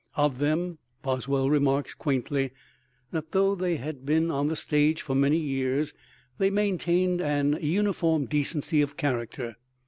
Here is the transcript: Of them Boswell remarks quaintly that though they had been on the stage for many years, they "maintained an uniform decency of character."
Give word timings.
Of 0.15 0.39
them 0.39 0.79
Boswell 1.03 1.51
remarks 1.51 1.93
quaintly 1.93 2.53
that 3.11 3.33
though 3.33 3.53
they 3.53 3.75
had 3.75 4.03
been 4.03 4.31
on 4.31 4.47
the 4.47 4.55
stage 4.55 4.99
for 5.03 5.13
many 5.13 5.37
years, 5.37 5.93
they 6.39 6.49
"maintained 6.49 7.21
an 7.21 7.59
uniform 7.61 8.25
decency 8.25 8.81
of 8.81 8.97
character." 8.97 9.57